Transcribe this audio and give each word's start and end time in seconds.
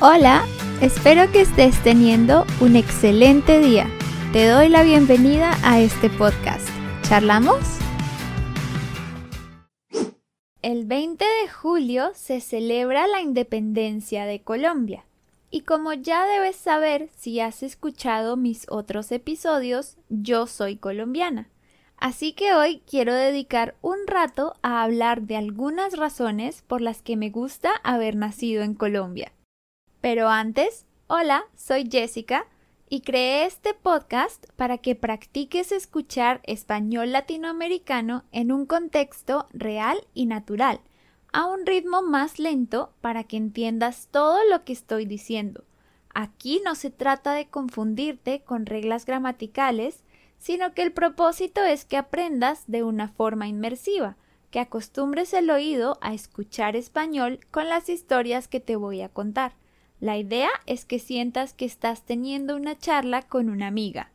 Hola, 0.00 0.44
espero 0.80 1.32
que 1.32 1.40
estés 1.40 1.82
teniendo 1.82 2.46
un 2.60 2.76
excelente 2.76 3.58
día. 3.58 3.90
Te 4.32 4.46
doy 4.46 4.68
la 4.68 4.84
bienvenida 4.84 5.58
a 5.64 5.80
este 5.80 6.08
podcast. 6.08 6.68
¿Charlamos? 7.02 7.58
El 10.62 10.84
20 10.84 11.24
de 11.24 11.48
julio 11.48 12.12
se 12.14 12.40
celebra 12.40 13.08
la 13.08 13.22
independencia 13.22 14.24
de 14.24 14.40
Colombia. 14.40 15.04
Y 15.50 15.62
como 15.62 15.92
ya 15.94 16.26
debes 16.26 16.54
saber 16.54 17.08
si 17.16 17.40
has 17.40 17.64
escuchado 17.64 18.36
mis 18.36 18.66
otros 18.70 19.10
episodios, 19.10 19.96
yo 20.08 20.46
soy 20.46 20.76
colombiana. 20.76 21.48
Así 21.96 22.34
que 22.34 22.54
hoy 22.54 22.82
quiero 22.88 23.14
dedicar 23.14 23.74
un 23.82 23.96
rato 24.06 24.54
a 24.62 24.84
hablar 24.84 25.22
de 25.22 25.34
algunas 25.34 25.96
razones 25.96 26.62
por 26.68 26.82
las 26.82 27.02
que 27.02 27.16
me 27.16 27.30
gusta 27.30 27.72
haber 27.82 28.14
nacido 28.14 28.62
en 28.62 28.74
Colombia. 28.74 29.32
Pero 30.00 30.28
antes, 30.28 30.86
hola, 31.08 31.44
soy 31.56 31.88
Jessica 31.90 32.46
y 32.88 33.00
creé 33.00 33.46
este 33.46 33.74
podcast 33.74 34.46
para 34.54 34.78
que 34.78 34.94
practiques 34.94 35.72
escuchar 35.72 36.40
español 36.44 37.10
latinoamericano 37.10 38.24
en 38.30 38.52
un 38.52 38.64
contexto 38.64 39.48
real 39.52 40.06
y 40.14 40.26
natural, 40.26 40.80
a 41.32 41.46
un 41.46 41.66
ritmo 41.66 42.02
más 42.02 42.38
lento 42.38 42.92
para 43.00 43.24
que 43.24 43.36
entiendas 43.36 44.08
todo 44.12 44.38
lo 44.48 44.64
que 44.64 44.72
estoy 44.72 45.04
diciendo. 45.04 45.64
Aquí 46.14 46.62
no 46.64 46.76
se 46.76 46.90
trata 46.90 47.32
de 47.32 47.48
confundirte 47.48 48.42
con 48.42 48.66
reglas 48.66 49.04
gramaticales, 49.04 50.04
sino 50.38 50.74
que 50.74 50.82
el 50.82 50.92
propósito 50.92 51.64
es 51.64 51.84
que 51.84 51.96
aprendas 51.96 52.64
de 52.68 52.84
una 52.84 53.08
forma 53.08 53.48
inmersiva, 53.48 54.16
que 54.52 54.60
acostumbres 54.60 55.34
el 55.34 55.50
oído 55.50 55.98
a 56.00 56.14
escuchar 56.14 56.76
español 56.76 57.40
con 57.50 57.68
las 57.68 57.88
historias 57.88 58.46
que 58.46 58.60
te 58.60 58.76
voy 58.76 59.02
a 59.02 59.08
contar. 59.08 59.54
La 60.00 60.16
idea 60.16 60.50
es 60.66 60.84
que 60.84 60.98
sientas 61.00 61.54
que 61.54 61.64
estás 61.64 62.02
teniendo 62.04 62.54
una 62.54 62.78
charla 62.78 63.22
con 63.22 63.48
una 63.48 63.66
amiga. 63.66 64.12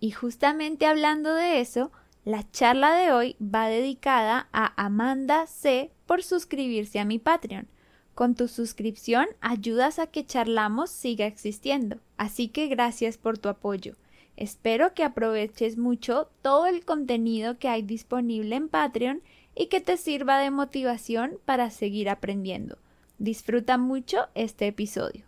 Y 0.00 0.12
justamente 0.12 0.86
hablando 0.86 1.34
de 1.34 1.60
eso, 1.60 1.92
la 2.24 2.50
charla 2.50 2.94
de 2.94 3.12
hoy 3.12 3.36
va 3.42 3.68
dedicada 3.68 4.48
a 4.52 4.72
Amanda 4.82 5.46
C 5.46 5.90
por 6.06 6.22
suscribirse 6.22 6.98
a 6.98 7.04
mi 7.04 7.18
Patreon. 7.18 7.68
Con 8.14 8.34
tu 8.34 8.48
suscripción 8.48 9.26
ayudas 9.40 9.98
a 9.98 10.06
que 10.06 10.24
charlamos 10.24 10.90
siga 10.90 11.26
existiendo, 11.26 11.98
así 12.16 12.48
que 12.48 12.66
gracias 12.66 13.18
por 13.18 13.38
tu 13.38 13.48
apoyo. 13.48 13.96
Espero 14.36 14.94
que 14.94 15.04
aproveches 15.04 15.76
mucho 15.76 16.30
todo 16.42 16.66
el 16.66 16.84
contenido 16.84 17.58
que 17.58 17.68
hay 17.68 17.82
disponible 17.82 18.56
en 18.56 18.68
Patreon 18.68 19.22
y 19.54 19.66
que 19.66 19.80
te 19.80 19.96
sirva 19.96 20.38
de 20.38 20.50
motivación 20.50 21.38
para 21.44 21.70
seguir 21.70 22.08
aprendiendo. 22.08 22.78
Disfruta 23.18 23.78
mucho 23.78 24.28
este 24.36 24.68
episodio. 24.68 25.24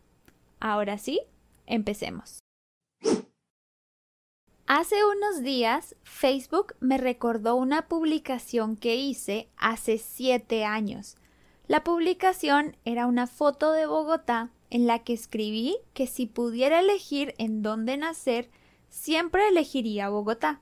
Ahora 0.60 0.96
sí, 0.96 1.20
empecemos. 1.66 2.38
Hace 4.66 4.94
unos 5.05 5.42
días 5.42 5.97
Facebook 6.05 6.74
me 6.78 6.98
recordó 6.98 7.56
una 7.56 7.88
publicación 7.88 8.77
que 8.77 8.94
hice 8.94 9.48
hace 9.56 9.98
siete 9.98 10.64
años. 10.64 11.16
La 11.66 11.82
publicación 11.82 12.77
era 12.84 13.06
una 13.06 13.27
foto 13.27 13.72
de 13.72 13.86
Bogotá 13.86 14.50
en 14.70 14.86
la 14.86 15.00
que 15.00 15.12
escribí 15.12 15.77
que 15.92 16.06
si 16.06 16.27
pudiera 16.27 16.78
elegir 16.78 17.34
en 17.38 17.62
dónde 17.62 17.97
nacer, 17.97 18.50
siempre 18.88 19.48
elegiría 19.48 20.08
Bogotá. 20.08 20.60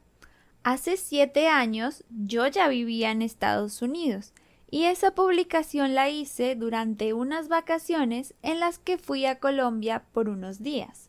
Hace 0.63 0.97
siete 0.97 1.49
años 1.49 2.05
yo 2.09 2.47
ya 2.47 2.69
vivía 2.69 3.11
en 3.11 3.21
Estados 3.21 3.83
Unidos 3.83 4.33
y 4.71 4.85
esa 4.85 5.15
publicación 5.15 5.95
la 5.95 6.11
hice 6.11 6.55
durante 6.55 7.15
unas 7.15 7.49
vacaciones 7.49 8.35
en 8.43 8.61
las 8.61 8.79
que 8.79 8.99
fui 8.99 9.25
a 9.25 9.39
Colombia 9.39 10.05
por 10.13 10.29
unos 10.29 10.63
días. 10.63 11.09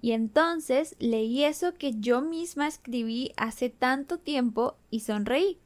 Y 0.00 0.12
entonces 0.12 0.94
leí 0.98 1.44
eso 1.44 1.74
que 1.74 1.94
yo 1.98 2.20
misma 2.20 2.68
escribí 2.68 3.32
hace 3.36 3.68
tanto 3.68 4.18
tiempo 4.18 4.76
y 4.90 5.00
sonreí. 5.00 5.58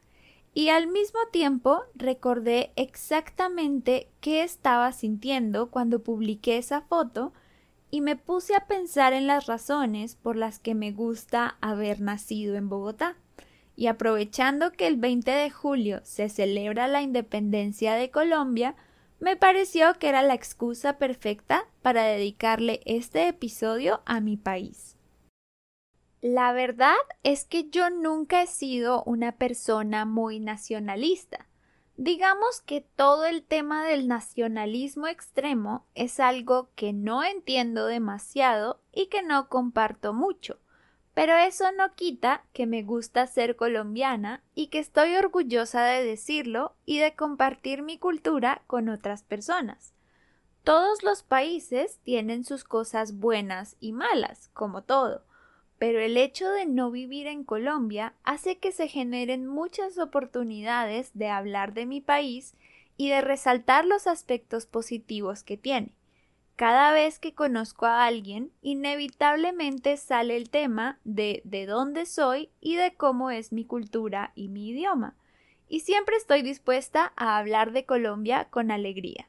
Y 0.54 0.70
al 0.70 0.86
mismo 0.86 1.20
tiempo 1.30 1.82
recordé 1.94 2.72
exactamente 2.76 4.08
qué 4.20 4.42
estaba 4.42 4.92
sintiendo 4.92 5.70
cuando 5.70 6.02
publiqué 6.02 6.56
esa 6.56 6.80
foto 6.80 7.32
y 7.90 8.00
me 8.00 8.16
puse 8.16 8.54
a 8.54 8.66
pensar 8.66 9.12
en 9.12 9.26
las 9.26 9.46
razones 9.46 10.16
por 10.16 10.36
las 10.36 10.58
que 10.58 10.74
me 10.74 10.92
gusta 10.92 11.58
haber 11.60 12.00
nacido 12.00 12.54
en 12.54 12.68
Bogotá 12.68 13.16
y 13.78 13.86
aprovechando 13.86 14.72
que 14.72 14.88
el 14.88 14.96
20 14.96 15.30
de 15.30 15.50
julio 15.50 16.00
se 16.02 16.28
celebra 16.28 16.88
la 16.88 17.00
independencia 17.00 17.94
de 17.94 18.10
Colombia, 18.10 18.74
me 19.20 19.36
pareció 19.36 19.94
que 20.00 20.08
era 20.08 20.24
la 20.24 20.34
excusa 20.34 20.98
perfecta 20.98 21.64
para 21.80 22.02
dedicarle 22.02 22.80
este 22.86 23.28
episodio 23.28 24.02
a 24.04 24.18
mi 24.18 24.36
país. 24.36 24.96
La 26.20 26.52
verdad 26.52 26.96
es 27.22 27.44
que 27.44 27.70
yo 27.70 27.88
nunca 27.88 28.42
he 28.42 28.48
sido 28.48 29.04
una 29.04 29.30
persona 29.30 30.04
muy 30.04 30.40
nacionalista. 30.40 31.46
Digamos 31.96 32.60
que 32.60 32.80
todo 32.80 33.26
el 33.26 33.44
tema 33.44 33.84
del 33.84 34.08
nacionalismo 34.08 35.06
extremo 35.06 35.86
es 35.94 36.18
algo 36.18 36.70
que 36.74 36.92
no 36.92 37.22
entiendo 37.22 37.86
demasiado 37.86 38.80
y 38.92 39.06
que 39.06 39.22
no 39.22 39.48
comparto 39.48 40.12
mucho 40.12 40.58
pero 41.18 41.36
eso 41.36 41.72
no 41.72 41.96
quita 41.96 42.44
que 42.52 42.64
me 42.64 42.84
gusta 42.84 43.26
ser 43.26 43.56
colombiana 43.56 44.44
y 44.54 44.68
que 44.68 44.78
estoy 44.78 45.16
orgullosa 45.16 45.84
de 45.84 46.04
decirlo 46.04 46.76
y 46.86 46.98
de 47.00 47.16
compartir 47.16 47.82
mi 47.82 47.98
cultura 47.98 48.62
con 48.68 48.88
otras 48.88 49.24
personas. 49.24 49.94
Todos 50.62 51.02
los 51.02 51.24
países 51.24 51.98
tienen 52.04 52.44
sus 52.44 52.62
cosas 52.62 53.18
buenas 53.18 53.74
y 53.80 53.90
malas, 53.90 54.48
como 54.54 54.84
todo, 54.84 55.24
pero 55.76 55.98
el 55.98 56.16
hecho 56.16 56.48
de 56.50 56.66
no 56.66 56.92
vivir 56.92 57.26
en 57.26 57.42
Colombia 57.42 58.14
hace 58.22 58.58
que 58.58 58.70
se 58.70 58.86
generen 58.86 59.44
muchas 59.44 59.98
oportunidades 59.98 61.10
de 61.14 61.30
hablar 61.30 61.74
de 61.74 61.84
mi 61.84 62.00
país 62.00 62.54
y 62.96 63.08
de 63.08 63.22
resaltar 63.22 63.84
los 63.86 64.06
aspectos 64.06 64.66
positivos 64.66 65.42
que 65.42 65.56
tiene. 65.56 65.97
Cada 66.58 66.90
vez 66.90 67.20
que 67.20 67.36
conozco 67.36 67.86
a 67.86 68.04
alguien, 68.04 68.50
inevitablemente 68.62 69.96
sale 69.96 70.36
el 70.36 70.50
tema 70.50 70.98
de 71.04 71.40
de 71.44 71.66
dónde 71.66 72.04
soy 72.04 72.50
y 72.60 72.74
de 72.74 72.96
cómo 72.96 73.30
es 73.30 73.52
mi 73.52 73.64
cultura 73.64 74.32
y 74.34 74.48
mi 74.48 74.70
idioma. 74.70 75.14
Y 75.68 75.80
siempre 75.80 76.16
estoy 76.16 76.42
dispuesta 76.42 77.12
a 77.14 77.38
hablar 77.38 77.70
de 77.70 77.86
Colombia 77.86 78.48
con 78.50 78.72
alegría. 78.72 79.28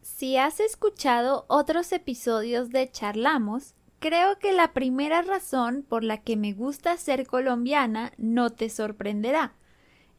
Si 0.00 0.38
has 0.38 0.60
escuchado 0.60 1.44
otros 1.46 1.92
episodios 1.92 2.70
de 2.70 2.90
Charlamos, 2.90 3.74
creo 3.98 4.38
que 4.38 4.52
la 4.52 4.72
primera 4.72 5.20
razón 5.20 5.84
por 5.86 6.04
la 6.04 6.22
que 6.22 6.38
me 6.38 6.54
gusta 6.54 6.96
ser 6.96 7.26
colombiana 7.26 8.12
no 8.16 8.48
te 8.48 8.70
sorprenderá. 8.70 9.52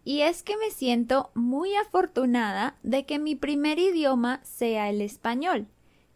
Y 0.04 0.22
es 0.22 0.44
que 0.44 0.56
me 0.56 0.70
siento 0.70 1.32
muy 1.34 1.74
afortunada 1.74 2.78
de 2.84 3.08
que 3.08 3.18
mi 3.18 3.34
primer 3.34 3.80
idioma 3.80 4.40
sea 4.44 4.88
el 4.92 5.02
español. 5.02 5.68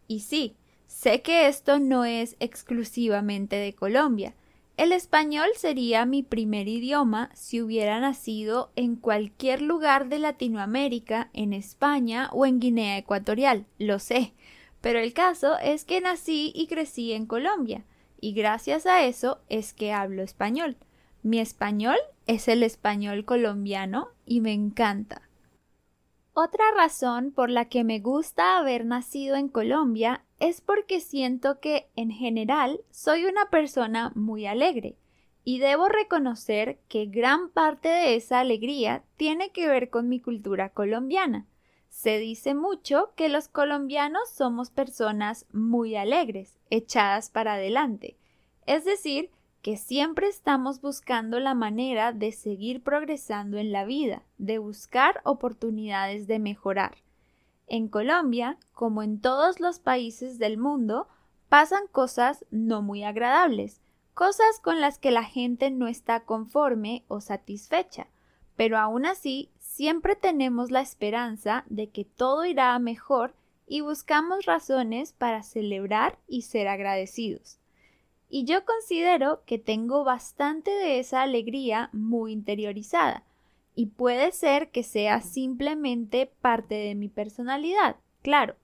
Y 0.08 0.20
sí, 0.20 0.54
sé 0.86 1.22
que 1.22 1.48
esto 1.48 1.78
no 1.78 2.04
es 2.04 2.36
exclusivamente 2.40 3.56
de 3.56 3.72
Colombia. 3.72 4.34
El 4.76 4.90
español 4.90 5.48
sería 5.56 6.04
mi 6.04 6.24
primer 6.24 6.66
idioma 6.66 7.30
si 7.34 7.62
hubiera 7.62 8.00
nacido 8.00 8.72
en 8.74 8.96
cualquier 8.96 9.62
lugar 9.62 10.08
de 10.08 10.18
Latinoamérica, 10.18 11.30
en 11.32 11.52
España 11.52 12.28
o 12.32 12.44
en 12.44 12.58
Guinea 12.58 12.98
Ecuatorial, 12.98 13.66
lo 13.78 14.00
sé, 14.00 14.32
pero 14.80 14.98
el 14.98 15.12
caso 15.12 15.58
es 15.58 15.84
que 15.84 16.00
nací 16.00 16.52
y 16.56 16.66
crecí 16.66 17.12
en 17.12 17.26
Colombia, 17.26 17.84
y 18.20 18.32
gracias 18.32 18.84
a 18.86 19.04
eso 19.04 19.38
es 19.48 19.72
que 19.72 19.92
hablo 19.92 20.22
español. 20.22 20.76
Mi 21.22 21.38
español 21.38 21.96
es 22.26 22.48
el 22.48 22.62
español 22.62 23.24
colombiano 23.24 24.08
y 24.26 24.40
me 24.40 24.52
encanta. 24.52 25.22
Otra 26.36 26.64
razón 26.76 27.30
por 27.30 27.48
la 27.48 27.66
que 27.66 27.84
me 27.84 28.00
gusta 28.00 28.58
haber 28.58 28.84
nacido 28.84 29.36
en 29.36 29.48
Colombia 29.48 30.24
es 30.40 30.60
porque 30.60 30.98
siento 30.98 31.60
que, 31.60 31.88
en 31.94 32.10
general, 32.10 32.80
soy 32.90 33.24
una 33.24 33.50
persona 33.50 34.10
muy 34.16 34.44
alegre, 34.44 34.98
y 35.44 35.60
debo 35.60 35.88
reconocer 35.88 36.80
que 36.88 37.06
gran 37.06 37.50
parte 37.50 37.88
de 37.88 38.16
esa 38.16 38.40
alegría 38.40 39.04
tiene 39.16 39.52
que 39.52 39.68
ver 39.68 39.90
con 39.90 40.08
mi 40.08 40.18
cultura 40.18 40.70
colombiana. 40.70 41.46
Se 41.88 42.18
dice 42.18 42.54
mucho 42.54 43.12
que 43.14 43.28
los 43.28 43.46
colombianos 43.46 44.28
somos 44.28 44.70
personas 44.70 45.46
muy 45.52 45.94
alegres, 45.94 46.58
echadas 46.68 47.30
para 47.30 47.54
adelante, 47.54 48.16
es 48.66 48.84
decir, 48.84 49.30
que 49.64 49.78
siempre 49.78 50.28
estamos 50.28 50.82
buscando 50.82 51.40
la 51.40 51.54
manera 51.54 52.12
de 52.12 52.32
seguir 52.32 52.82
progresando 52.82 53.56
en 53.56 53.72
la 53.72 53.86
vida, 53.86 54.22
de 54.36 54.58
buscar 54.58 55.22
oportunidades 55.24 56.26
de 56.26 56.38
mejorar. 56.38 56.98
En 57.66 57.88
Colombia, 57.88 58.58
como 58.74 59.02
en 59.02 59.22
todos 59.22 59.60
los 59.60 59.78
países 59.78 60.38
del 60.38 60.58
mundo, 60.58 61.08
pasan 61.48 61.86
cosas 61.90 62.44
no 62.50 62.82
muy 62.82 63.04
agradables, 63.04 63.80
cosas 64.12 64.60
con 64.62 64.82
las 64.82 64.98
que 64.98 65.10
la 65.10 65.24
gente 65.24 65.70
no 65.70 65.88
está 65.88 66.20
conforme 66.20 67.06
o 67.08 67.22
satisfecha, 67.22 68.08
pero 68.56 68.76
aún 68.76 69.06
así 69.06 69.50
siempre 69.60 70.14
tenemos 70.14 70.70
la 70.72 70.82
esperanza 70.82 71.64
de 71.70 71.88
que 71.88 72.04
todo 72.04 72.44
irá 72.44 72.78
mejor 72.78 73.34
y 73.66 73.80
buscamos 73.80 74.44
razones 74.44 75.14
para 75.14 75.42
celebrar 75.42 76.18
y 76.28 76.42
ser 76.42 76.68
agradecidos. 76.68 77.60
Y 78.36 78.46
yo 78.46 78.64
considero 78.64 79.44
que 79.46 79.60
tengo 79.60 80.02
bastante 80.02 80.72
de 80.72 80.98
esa 80.98 81.22
alegría 81.22 81.88
muy 81.92 82.32
interiorizada, 82.32 83.22
y 83.76 83.86
puede 83.86 84.32
ser 84.32 84.72
que 84.72 84.82
sea 84.82 85.20
simplemente 85.20 86.32
parte 86.40 86.74
de 86.74 86.96
mi 86.96 87.08
personalidad, 87.08 87.94
claro, 88.22 88.56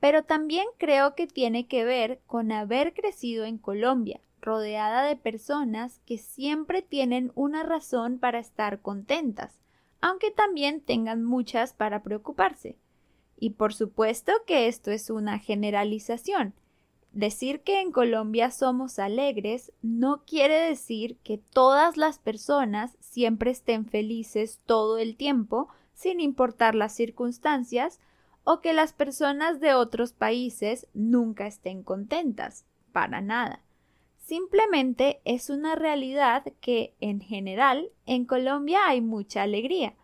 pero 0.00 0.24
también 0.24 0.66
creo 0.76 1.14
que 1.14 1.26
tiene 1.26 1.66
que 1.66 1.86
ver 1.86 2.20
con 2.26 2.52
haber 2.52 2.92
crecido 2.92 3.46
en 3.46 3.56
Colombia, 3.56 4.20
rodeada 4.42 5.02
de 5.04 5.16
personas 5.16 6.02
que 6.04 6.18
siempre 6.18 6.82
tienen 6.82 7.32
una 7.34 7.62
razón 7.62 8.18
para 8.18 8.38
estar 8.38 8.82
contentas, 8.82 9.58
aunque 10.02 10.30
también 10.30 10.82
tengan 10.82 11.24
muchas 11.24 11.72
para 11.72 12.02
preocuparse. 12.02 12.76
Y 13.38 13.48
por 13.48 13.72
supuesto 13.72 14.32
que 14.46 14.68
esto 14.68 14.90
es 14.90 15.08
una 15.08 15.38
generalización. 15.38 16.52
Decir 17.16 17.62
que 17.62 17.80
en 17.80 17.92
Colombia 17.92 18.50
somos 18.50 18.98
alegres 18.98 19.72
no 19.80 20.22
quiere 20.26 20.60
decir 20.60 21.16
que 21.24 21.38
todas 21.38 21.96
las 21.96 22.18
personas 22.18 22.94
siempre 23.00 23.52
estén 23.52 23.86
felices 23.86 24.60
todo 24.66 24.98
el 24.98 25.16
tiempo, 25.16 25.68
sin 25.94 26.20
importar 26.20 26.74
las 26.74 26.94
circunstancias, 26.94 28.00
o 28.44 28.60
que 28.60 28.74
las 28.74 28.92
personas 28.92 29.60
de 29.60 29.72
otros 29.72 30.12
países 30.12 30.88
nunca 30.92 31.46
estén 31.46 31.82
contentas, 31.82 32.66
para 32.92 33.22
nada. 33.22 33.62
Simplemente 34.18 35.22
es 35.24 35.48
una 35.48 35.74
realidad 35.74 36.44
que, 36.60 36.96
en 37.00 37.22
general, 37.22 37.88
en 38.04 38.26
Colombia 38.26 38.80
hay 38.88 39.00
mucha 39.00 39.42
alegría. 39.42 39.94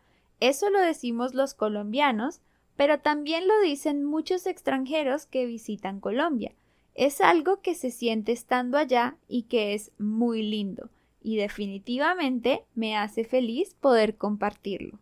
Eso 0.41 0.71
lo 0.71 0.81
decimos 0.81 1.35
los 1.35 1.53
colombianos, 1.53 2.41
pero 2.75 3.01
también 3.01 3.47
lo 3.47 3.61
dicen 3.61 4.03
muchos 4.03 4.47
extranjeros 4.47 5.27
que 5.27 5.45
visitan 5.45 6.01
Colombia. 6.01 6.55
Es 6.95 7.21
algo 7.21 7.61
que 7.61 7.75
se 7.75 7.91
siente 7.91 8.33
estando 8.33 8.77
allá 8.77 9.17
y 9.29 9.45
que 9.45 9.75
es 9.75 9.93
muy 9.99 10.43
lindo, 10.43 10.91
y 11.23 11.37
definitivamente 11.37 12.65
me 12.75 12.97
hace 12.97 13.25
feliz 13.25 13.75
poder 13.75 14.17
compartirlo. 14.17 14.99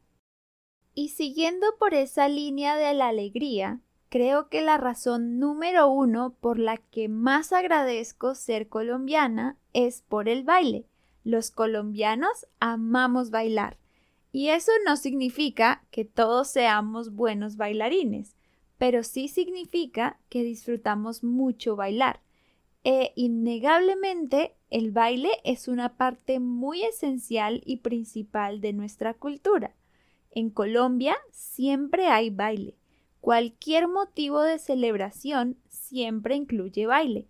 Y 0.94 1.08
siguiendo 1.10 1.66
por 1.78 1.94
esa 1.94 2.28
línea 2.28 2.76
de 2.76 2.94
la 2.94 3.08
alegría, 3.08 3.80
creo 4.08 4.48
que 4.48 4.60
la 4.60 4.76
razón 4.76 5.38
número 5.38 5.88
uno 5.88 6.34
por 6.40 6.58
la 6.58 6.76
que 6.76 7.08
más 7.08 7.52
agradezco 7.52 8.34
ser 8.34 8.68
colombiana 8.68 9.56
es 9.72 10.02
por 10.02 10.28
el 10.28 10.44
baile. 10.44 10.86
Los 11.24 11.50
colombianos 11.50 12.46
amamos 12.58 13.30
bailar. 13.30 13.78
Y 14.32 14.48
eso 14.48 14.72
no 14.84 14.96
significa 14.96 15.84
que 15.90 16.04
todos 16.04 16.48
seamos 16.48 17.14
buenos 17.14 17.56
bailarines, 17.56 18.36
pero 18.80 19.02
sí 19.02 19.28
significa 19.28 20.18
que 20.30 20.42
disfrutamos 20.42 21.22
mucho 21.22 21.76
bailar. 21.76 22.22
E 22.82 23.12
innegablemente 23.14 24.56
el 24.70 24.90
baile 24.90 25.28
es 25.44 25.68
una 25.68 25.98
parte 25.98 26.40
muy 26.40 26.82
esencial 26.84 27.60
y 27.66 27.76
principal 27.76 28.62
de 28.62 28.72
nuestra 28.72 29.12
cultura. 29.12 29.76
En 30.30 30.48
Colombia 30.48 31.18
siempre 31.30 32.06
hay 32.06 32.30
baile. 32.30 32.78
Cualquier 33.20 33.86
motivo 33.86 34.40
de 34.40 34.58
celebración 34.58 35.58
siempre 35.68 36.34
incluye 36.34 36.86
baile. 36.86 37.26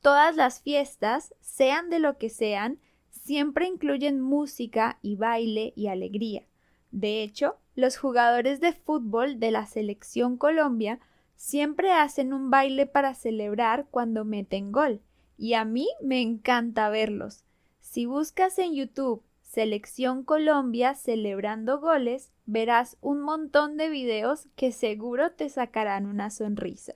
Todas 0.00 0.36
las 0.36 0.62
fiestas, 0.62 1.34
sean 1.42 1.90
de 1.90 1.98
lo 1.98 2.16
que 2.16 2.30
sean, 2.30 2.78
siempre 3.10 3.66
incluyen 3.66 4.22
música 4.22 4.98
y 5.02 5.16
baile 5.16 5.74
y 5.76 5.88
alegría. 5.88 6.46
De 6.94 7.24
hecho, 7.24 7.56
los 7.74 7.96
jugadores 7.96 8.60
de 8.60 8.72
fútbol 8.72 9.40
de 9.40 9.50
la 9.50 9.66
selección 9.66 10.36
Colombia 10.36 11.00
siempre 11.34 11.90
hacen 11.90 12.32
un 12.32 12.50
baile 12.50 12.86
para 12.86 13.14
celebrar 13.14 13.88
cuando 13.90 14.24
meten 14.24 14.70
gol, 14.70 15.00
y 15.36 15.54
a 15.54 15.64
mí 15.64 15.88
me 16.00 16.22
encanta 16.22 16.88
verlos. 16.90 17.42
Si 17.80 18.06
buscas 18.06 18.60
en 18.60 18.74
YouTube 18.74 19.24
Selección 19.42 20.22
Colombia 20.22 20.94
celebrando 20.94 21.80
goles, 21.80 22.30
verás 22.46 22.96
un 23.00 23.22
montón 23.22 23.76
de 23.76 23.88
videos 23.88 24.46
que 24.54 24.70
seguro 24.70 25.32
te 25.32 25.48
sacarán 25.48 26.06
una 26.06 26.30
sonrisa. 26.30 26.94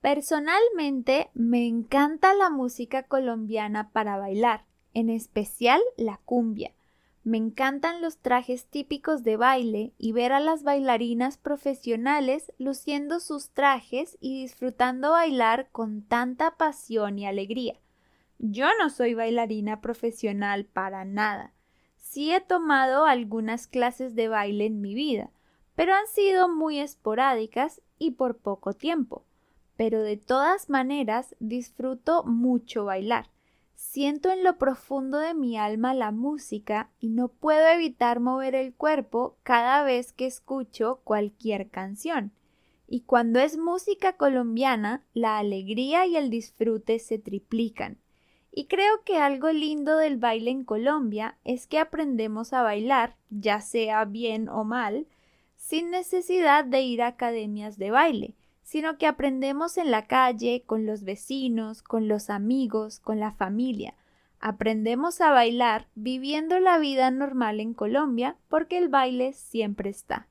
Personalmente 0.00 1.30
me 1.32 1.64
encanta 1.68 2.34
la 2.34 2.50
música 2.50 3.04
colombiana 3.04 3.90
para 3.90 4.18
bailar, 4.18 4.64
en 4.94 5.10
especial 5.10 5.80
la 5.96 6.20
cumbia. 6.24 6.72
Me 7.24 7.38
encantan 7.38 8.02
los 8.02 8.18
trajes 8.18 8.66
típicos 8.66 9.22
de 9.22 9.38
baile 9.38 9.94
y 9.96 10.12
ver 10.12 10.34
a 10.34 10.40
las 10.40 10.62
bailarinas 10.62 11.38
profesionales 11.38 12.52
luciendo 12.58 13.18
sus 13.18 13.48
trajes 13.48 14.18
y 14.20 14.42
disfrutando 14.42 15.12
bailar 15.12 15.70
con 15.72 16.02
tanta 16.02 16.58
pasión 16.58 17.18
y 17.18 17.26
alegría. 17.26 17.80
Yo 18.38 18.66
no 18.78 18.90
soy 18.90 19.14
bailarina 19.14 19.80
profesional 19.80 20.66
para 20.66 21.06
nada. 21.06 21.54
Sí 21.96 22.30
he 22.30 22.42
tomado 22.42 23.06
algunas 23.06 23.68
clases 23.68 24.14
de 24.14 24.28
baile 24.28 24.66
en 24.66 24.82
mi 24.82 24.94
vida, 24.94 25.30
pero 25.74 25.94
han 25.94 26.06
sido 26.08 26.50
muy 26.50 26.78
esporádicas 26.78 27.80
y 27.98 28.10
por 28.10 28.36
poco 28.36 28.74
tiempo. 28.74 29.24
Pero 29.76 30.02
de 30.02 30.18
todas 30.18 30.68
maneras 30.68 31.34
disfruto 31.40 32.22
mucho 32.24 32.84
bailar. 32.84 33.33
Siento 33.86 34.32
en 34.32 34.42
lo 34.42 34.58
profundo 34.58 35.18
de 35.18 35.34
mi 35.34 35.56
alma 35.56 35.94
la 35.94 36.10
música 36.10 36.90
y 36.98 37.10
no 37.10 37.28
puedo 37.28 37.68
evitar 37.68 38.18
mover 38.18 38.56
el 38.56 38.74
cuerpo 38.74 39.36
cada 39.44 39.84
vez 39.84 40.12
que 40.12 40.26
escucho 40.26 41.00
cualquier 41.04 41.68
canción. 41.68 42.32
Y 42.88 43.02
cuando 43.02 43.38
es 43.38 43.56
música 43.56 44.14
colombiana, 44.14 45.04
la 45.12 45.38
alegría 45.38 46.06
y 46.06 46.16
el 46.16 46.28
disfrute 46.28 46.98
se 46.98 47.18
triplican. 47.18 47.98
Y 48.50 48.66
creo 48.66 49.04
que 49.04 49.18
algo 49.18 49.52
lindo 49.52 49.96
del 49.96 50.16
baile 50.16 50.50
en 50.50 50.64
Colombia 50.64 51.38
es 51.44 51.68
que 51.68 51.78
aprendemos 51.78 52.52
a 52.52 52.62
bailar, 52.62 53.16
ya 53.30 53.60
sea 53.60 54.06
bien 54.06 54.48
o 54.48 54.64
mal, 54.64 55.06
sin 55.56 55.90
necesidad 55.90 56.64
de 56.64 56.80
ir 56.80 57.00
a 57.00 57.08
academias 57.08 57.78
de 57.78 57.92
baile, 57.92 58.34
sino 58.64 58.98
que 58.98 59.06
aprendemos 59.06 59.78
en 59.78 59.92
la 59.92 60.06
calle, 60.06 60.64
con 60.66 60.86
los 60.86 61.04
vecinos, 61.04 61.82
con 61.82 62.08
los 62.08 62.30
amigos, 62.30 62.98
con 62.98 63.20
la 63.20 63.30
familia. 63.30 63.94
Aprendemos 64.40 65.20
a 65.20 65.30
bailar 65.30 65.86
viviendo 65.94 66.58
la 66.58 66.78
vida 66.78 67.10
normal 67.10 67.60
en 67.60 67.74
Colombia 67.74 68.36
porque 68.48 68.78
el 68.78 68.88
baile 68.88 69.32
siempre 69.32 69.90
está. 69.90 70.28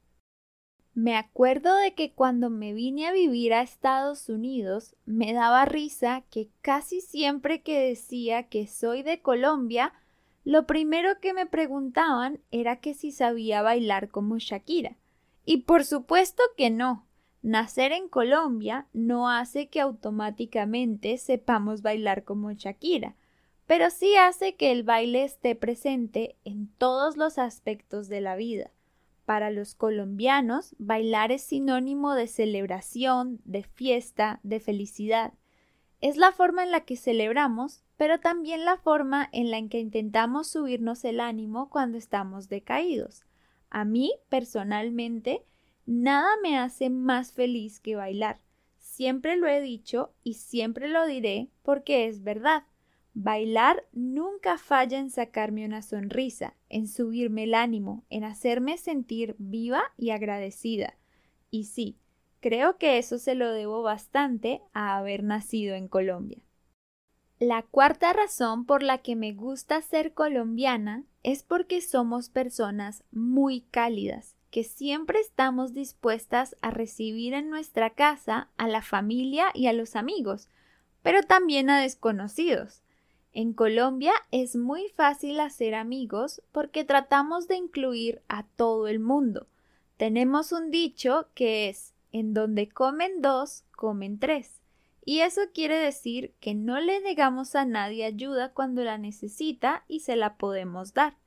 Me 0.96 1.16
acuerdo 1.16 1.76
de 1.78 1.96
que 1.96 2.12
cuando 2.14 2.50
me 2.50 2.74
vine 2.74 3.08
a 3.08 3.12
vivir 3.12 3.54
a 3.54 3.62
Estados 3.62 4.30
Unidos 4.30 4.96
me 5.06 5.34
daba 5.34 5.66
risa 5.66 6.22
que 6.30 6.50
casi 6.62 7.02
siempre 7.02 7.62
que 7.64 7.80
decía 7.80 8.44
que 8.44 8.68
soy 8.68 9.02
de 9.02 9.22
Colombia, 9.22 9.94
lo 10.44 10.68
primero 10.68 11.20
que 11.20 11.34
me 11.34 11.46
preguntaban 11.46 12.40
era 12.52 12.76
que 12.76 12.94
si 12.94 13.12
sabía 13.12 13.62
bailar 13.62 14.10
como 14.10 14.38
Shakira. 14.38 14.98
Y 15.46 15.64
por 15.64 15.86
supuesto 15.86 16.44
que 16.58 16.70
no. 16.70 17.08
Nacer 17.44 17.92
en 17.92 18.08
Colombia 18.08 18.88
no 18.94 19.30
hace 19.30 19.68
que 19.68 19.82
automáticamente 19.82 21.18
sepamos 21.18 21.82
bailar 21.82 22.24
como 22.24 22.54
Shakira, 22.54 23.18
pero 23.68 23.90
sí 23.90 24.16
hace 24.16 24.56
que 24.56 24.72
el 24.72 24.84
baile 24.84 25.26
esté 25.26 25.54
presente 25.54 26.38
en 26.46 26.70
todos 26.78 27.18
los 27.18 27.38
aspectos 27.38 28.08
de 28.08 28.22
la 28.22 28.38
vida. 28.38 28.72
Para 29.26 29.52
los 29.52 29.76
colombianos, 29.76 30.74
bailar 30.80 31.34
es 31.34 31.42
sinónimo 31.42 32.14
de 32.14 32.28
celebración, 32.28 33.42
de 33.44 33.64
fiesta, 33.64 34.40
de 34.44 34.62
felicidad. 34.62 35.34
Es 36.00 36.16
la 36.16 36.32
forma 36.32 36.64
en 36.64 36.72
la 36.72 36.86
que 36.86 36.96
celebramos, 36.96 37.84
pero 37.98 38.22
también 38.22 38.64
la 38.64 38.78
forma 38.78 39.28
en 39.34 39.52
la 39.52 39.62
que 39.68 39.80
intentamos 39.80 40.48
subirnos 40.48 41.04
el 41.04 41.20
ánimo 41.20 41.70
cuando 41.70 41.98
estamos 41.98 42.48
decaídos. 42.48 43.26
A 43.70 43.84
mí, 43.84 44.14
personalmente, 44.30 45.44
nada 45.86 46.30
me 46.42 46.58
hace 46.58 46.90
más 46.90 47.32
feliz 47.32 47.80
que 47.80 47.96
bailar. 47.96 48.40
Siempre 48.78 49.36
lo 49.38 49.48
he 49.48 49.62
dicho 49.62 50.14
y 50.24 50.36
siempre 50.36 50.88
lo 50.88 51.06
diré 51.06 51.50
porque 51.62 52.08
es 52.08 52.24
verdad. 52.24 52.64
Bailar 53.16 53.86
nunca 53.92 54.58
falla 54.58 54.98
en 54.98 55.10
sacarme 55.10 55.66
una 55.66 55.82
sonrisa, 55.82 56.56
en 56.70 56.88
subirme 56.88 57.44
el 57.44 57.54
ánimo, 57.54 58.06
en 58.10 58.24
hacerme 58.24 58.78
sentir 58.78 59.36
viva 59.38 59.84
y 59.98 60.10
agradecida. 60.10 60.98
Y 61.52 61.66
sí, 61.66 61.98
creo 62.40 62.78
que 62.78 62.98
eso 62.98 63.20
se 63.20 63.36
lo 63.36 63.52
debo 63.52 63.84
bastante 63.84 64.62
a 64.74 64.98
haber 64.98 65.24
nacido 65.24 65.76
en 65.76 65.88
Colombia. 65.88 66.44
La 67.40 67.62
cuarta 67.64 68.14
razón 68.14 68.66
por 68.66 68.84
la 68.84 69.00
que 69.00 69.16
me 69.16 69.34
gusta 69.34 69.82
ser 69.82 70.14
colombiana 70.14 71.04
es 71.24 71.44
porque 71.44 71.82
somos 71.82 72.30
personas 72.30 73.04
muy 73.12 73.62
cálidas, 73.62 74.33
que 74.54 74.64
siempre 74.64 75.20
estamos 75.20 75.74
dispuestas 75.74 76.56
a 76.62 76.70
recibir 76.70 77.34
en 77.34 77.50
nuestra 77.50 77.90
casa 77.90 78.52
a 78.56 78.68
la 78.68 78.84
familia 78.84 79.48
y 79.56 79.66
a 79.66 79.74
los 79.74 79.96
amigos, 79.96 80.48
pero 81.02 81.24
también 81.24 81.72
a 81.72 81.82
desconocidos. 81.82 82.84
En 83.32 83.54
Colombia 83.54 84.14
es 84.30 84.56
muy 84.56 84.90
fácil 84.90 85.40
hacer 85.40 85.74
amigos 85.74 86.44
porque 86.52 86.84
tratamos 86.84 87.48
de 87.48 87.56
incluir 87.56 88.22
a 88.28 88.44
todo 88.44 88.88
el 88.88 89.00
mundo. 89.00 89.48
Tenemos 89.98 90.52
un 90.52 90.70
dicho 90.70 91.30
que 91.34 91.68
es 91.68 91.96
en 92.12 92.36
donde 92.36 92.70
comen 92.70 93.24
dos, 93.24 93.64
comen 93.76 94.20
tres. 94.20 94.62
Y 95.04 95.22
eso 95.22 95.42
quiere 95.52 95.80
decir 95.80 96.36
que 96.40 96.54
no 96.54 96.80
le 96.80 97.02
negamos 97.02 97.56
a 97.56 97.66
nadie 97.66 98.06
ayuda 98.06 98.54
cuando 98.54 98.84
la 98.84 99.00
necesita 99.00 99.84
y 99.88 100.02
se 100.02 100.16
la 100.16 100.38
podemos 100.38 100.94
dar. 100.94 101.18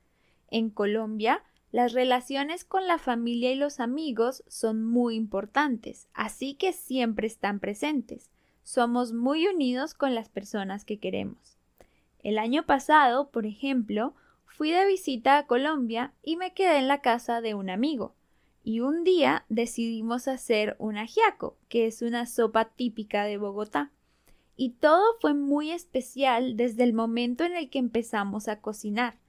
En 0.49 0.69
Colombia, 0.69 1.43
las 1.77 1.93
relaciones 1.93 2.65
con 2.65 2.87
la 2.87 2.97
familia 2.97 3.51
y 3.51 3.55
los 3.55 3.79
amigos 3.79 4.43
son 4.47 4.83
muy 4.83 5.13
importantes, 5.13 6.07
así 6.15 6.55
que 6.55 6.73
siempre 6.73 7.27
están 7.27 7.59
presentes. 7.59 8.31
Somos 8.63 9.13
muy 9.13 9.45
unidos 9.45 9.93
con 9.93 10.15
las 10.15 10.27
personas 10.27 10.85
que 10.85 10.97
queremos. 10.97 11.59
El 12.23 12.39
año 12.39 12.65
pasado, 12.65 13.29
por 13.29 13.45
ejemplo, 13.45 14.15
fui 14.47 14.71
de 14.71 14.87
visita 14.87 15.37
a 15.37 15.45
Colombia 15.45 16.15
y 16.23 16.35
me 16.35 16.51
quedé 16.55 16.79
en 16.79 16.87
la 16.87 17.01
casa 17.01 17.41
de 17.41 17.53
un 17.53 17.69
amigo. 17.69 18.15
Y 18.63 18.79
un 18.79 19.03
día 19.03 19.45
decidimos 19.47 20.27
hacer 20.27 20.77
un 20.79 20.97
ajiaco, 20.97 21.57
que 21.69 21.85
es 21.85 22.01
una 22.01 22.25
sopa 22.25 22.65
típica 22.65 23.25
de 23.25 23.37
Bogotá. 23.37 23.91
Y 24.55 24.71
todo 24.71 25.03
fue 25.21 25.35
muy 25.35 25.69
especial 25.69 26.57
desde 26.57 26.85
el 26.85 26.93
momento 26.93 27.43
en 27.43 27.55
el 27.55 27.69
que 27.69 27.77
empezamos 27.77 28.47
a 28.47 28.61
cocinar. 28.61 29.19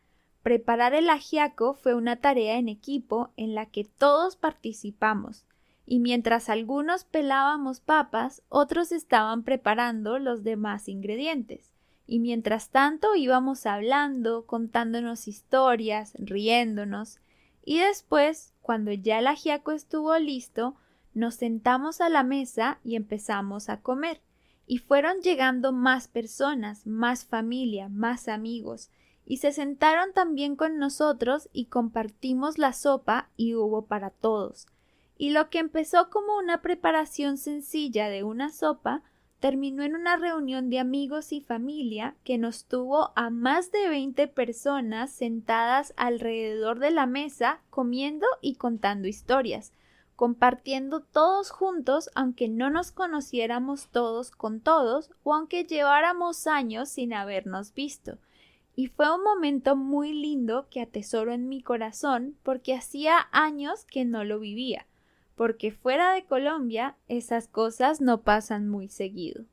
Preparar 0.48 0.94
el 0.94 1.10
ajiaco 1.10 1.74
fue 1.74 1.94
una 1.94 2.16
tarea 2.16 2.56
en 2.56 2.70
equipo 2.70 3.28
en 3.36 3.54
la 3.54 3.66
que 3.66 3.84
todos 3.84 4.34
participamos, 4.36 5.44
y 5.84 5.98
mientras 5.98 6.48
algunos 6.48 7.04
pelábamos 7.04 7.80
papas, 7.80 8.40
otros 8.48 8.90
estaban 8.90 9.42
preparando 9.42 10.18
los 10.18 10.44
demás 10.44 10.88
ingredientes. 10.88 11.74
Y 12.06 12.18
mientras 12.18 12.70
tanto 12.70 13.14
íbamos 13.14 13.66
hablando, 13.66 14.46
contándonos 14.46 15.28
historias, 15.28 16.14
riéndonos, 16.18 17.18
y 17.62 17.80
después, 17.80 18.54
cuando 18.62 18.90
ya 18.90 19.18
el 19.18 19.26
ajiaco 19.26 19.72
estuvo 19.72 20.16
listo, 20.18 20.76
nos 21.12 21.34
sentamos 21.34 22.00
a 22.00 22.08
la 22.08 22.22
mesa 22.22 22.78
y 22.82 22.96
empezamos 22.96 23.68
a 23.68 23.82
comer. 23.82 24.22
Y 24.66 24.78
fueron 24.78 25.20
llegando 25.20 25.72
más 25.72 26.08
personas, 26.08 26.86
más 26.86 27.26
familia, 27.26 27.90
más 27.90 28.28
amigos, 28.28 28.88
y 29.30 29.36
se 29.36 29.52
sentaron 29.52 30.14
también 30.14 30.56
con 30.56 30.78
nosotros 30.78 31.50
y 31.52 31.66
compartimos 31.66 32.56
la 32.56 32.72
sopa 32.72 33.28
y 33.36 33.54
hubo 33.54 33.84
para 33.84 34.08
todos. 34.08 34.66
Y 35.18 35.30
lo 35.30 35.50
que 35.50 35.58
empezó 35.58 36.08
como 36.08 36.38
una 36.38 36.62
preparación 36.62 37.36
sencilla 37.36 38.08
de 38.08 38.22
una 38.22 38.50
sopa 38.50 39.02
terminó 39.38 39.82
en 39.82 39.96
una 39.96 40.16
reunión 40.16 40.70
de 40.70 40.78
amigos 40.78 41.32
y 41.32 41.42
familia 41.42 42.16
que 42.24 42.38
nos 42.38 42.64
tuvo 42.64 43.12
a 43.16 43.28
más 43.28 43.70
de 43.70 43.90
veinte 43.90 44.28
personas 44.28 45.12
sentadas 45.12 45.92
alrededor 45.98 46.78
de 46.78 46.90
la 46.90 47.04
mesa 47.04 47.60
comiendo 47.68 48.26
y 48.40 48.54
contando 48.54 49.08
historias, 49.08 49.74
compartiendo 50.16 51.00
todos 51.00 51.50
juntos 51.50 52.08
aunque 52.14 52.48
no 52.48 52.70
nos 52.70 52.92
conociéramos 52.92 53.88
todos 53.88 54.30
con 54.30 54.60
todos 54.60 55.10
o 55.22 55.34
aunque 55.34 55.64
lleváramos 55.64 56.46
años 56.46 56.88
sin 56.88 57.12
habernos 57.12 57.74
visto. 57.74 58.16
Y 58.78 58.86
fue 58.86 59.14
un 59.14 59.24
momento 59.24 59.74
muy 59.74 60.12
lindo 60.12 60.68
que 60.70 60.80
atesoro 60.80 61.32
en 61.32 61.48
mi 61.48 61.62
corazón 61.62 62.36
porque 62.42 62.74
hacía 62.74 63.28
años 63.32 63.84
que 63.84 64.04
no 64.04 64.22
lo 64.22 64.38
vivía 64.38 64.86
porque 65.38 65.70
fuera 65.70 66.12
de 66.14 66.24
Colombia 66.24 66.96
esas 67.06 67.46
cosas 67.46 68.00
no 68.00 68.22
pasan 68.22 68.68
muy 68.68 68.88
seguido. 68.88 69.44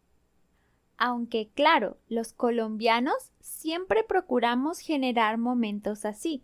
Aunque 0.97 1.49
claro, 1.53 1.97
los 2.09 2.33
colombianos 2.33 3.31
siempre 3.39 4.03
procuramos 4.03 4.79
generar 4.79 5.37
momentos 5.37 6.03
así, 6.03 6.41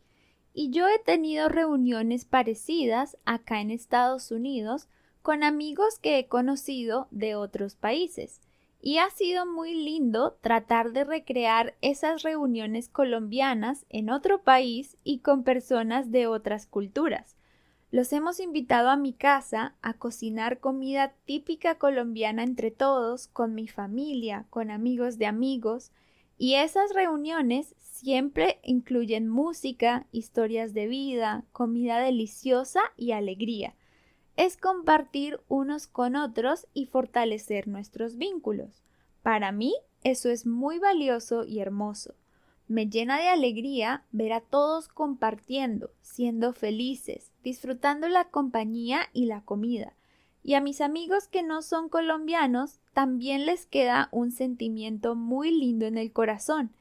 y 0.54 0.70
yo 0.70 0.88
he 0.88 1.00
tenido 1.00 1.50
reuniones 1.50 2.24
parecidas 2.24 3.18
acá 3.26 3.62
en 3.62 3.72
Estados 3.72 4.30
Unidos 4.30 4.88
con 5.24 5.44
amigos 5.44 5.98
que 5.98 6.20
he 6.20 6.28
conocido 6.28 7.08
de 7.10 7.34
otros 7.34 7.74
países, 7.74 8.42
y 8.82 8.98
ha 8.98 9.10
sido 9.12 9.46
muy 9.46 9.76
lindo 9.76 10.38
tratar 10.42 10.92
de 10.92 11.04
recrear 11.04 11.76
esas 11.82 12.24
reuniones 12.24 12.90
colombianas 12.90 13.86
en 13.90 14.10
otro 14.10 14.42
país 14.42 14.98
y 15.04 15.20
con 15.20 15.44
personas 15.44 16.12
de 16.12 16.28
otras 16.28 16.66
culturas, 16.66 17.38
los 17.92 18.14
hemos 18.14 18.40
invitado 18.40 18.90
a 18.90 18.96
mi 18.96 19.12
casa 19.12 19.76
a 19.82 19.94
cocinar 19.94 20.60
comida 20.60 21.14
típica 21.26 21.76
colombiana 21.76 22.44
entre 22.44 22.72
todos, 22.72 23.28
con 23.28 23.54
mi 23.54 23.68
familia, 23.68 24.46
con 24.50 24.72
amigos 24.72 25.18
de 25.18 25.26
amigos, 25.26 25.92
y 26.38 26.56
esas 26.56 26.94
reuniones 26.94 27.76
siempre 27.78 28.60
incluyen 28.64 29.28
música, 29.28 30.08
historias 30.14 30.74
de 30.74 30.88
vida, 30.88 31.44
comida 31.52 32.00
deliciosa 32.00 32.80
y 32.96 33.12
alegría. 33.12 33.76
Es 34.38 34.58
compartir 34.58 35.40
unos 35.48 35.88
con 35.88 36.16
otros 36.16 36.68
y 36.74 36.86
fortalecer 36.86 37.68
nuestros 37.68 38.18
vínculos. 38.18 38.82
Para 39.24 39.52
mí 39.52 39.76
eso 40.04 40.30
es 40.30 40.46
muy 40.46 40.80
valioso 40.80 41.44
y 41.44 41.60
hermoso. 41.60 42.16
Me 42.68 42.88
llena 42.88 43.20
de 43.20 43.28
alegría 43.28 44.06
ver 44.12 44.34
a 44.34 44.40
todos 44.40 44.88
compartiendo, 44.88 45.92
siendo 46.02 46.54
felices, 46.54 47.32
disfrutando 47.44 48.08
la 48.08 48.30
compañía 48.30 49.10
y 49.14 49.26
la 49.26 49.42
comida. 49.42 49.94
Y 50.44 50.56
a 50.56 50.62
mis 50.62 50.82
amigos 50.82 51.28
que 51.28 51.44
no 51.44 51.62
son 51.62 51.90
colombianos 51.90 52.80
también 52.94 53.46
les 53.46 53.66
queda 53.66 54.10
un 54.12 54.32
sentimiento 54.32 55.16
muy 55.16 55.52
lindo 55.52 55.86
en 55.86 55.98
el 55.98 56.12
corazón. 56.12 56.72